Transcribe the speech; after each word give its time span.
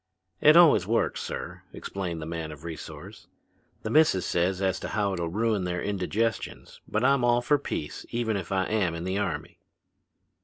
"It 0.39 0.57
always 0.57 0.87
works, 0.87 1.21
sir," 1.21 1.61
explained 1.73 2.23
the 2.23 2.25
man 2.25 2.51
of 2.51 2.63
resource. 2.63 3.27
"The 3.83 3.91
missus 3.91 4.25
says 4.25 4.59
as 4.59 4.79
how 4.79 5.13
it'll 5.13 5.29
ruin 5.29 5.63
their 5.63 5.79
indigestions, 5.83 6.81
but 6.87 7.03
I'm 7.03 7.23
all 7.23 7.43
for 7.43 7.59
peace 7.59 8.03
even 8.09 8.35
if 8.35 8.51
I 8.51 8.63
am 8.65 8.95
in 8.95 9.03
the 9.03 9.19
army." 9.19 9.59